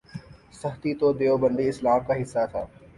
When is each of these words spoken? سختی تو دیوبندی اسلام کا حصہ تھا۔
سختی 0.61 0.91
تو 0.99 1.07
دیوبندی 1.19 1.65
اسلام 1.69 1.99
کا 2.07 2.13
حصہ 2.21 2.43
تھا۔ 2.51 2.63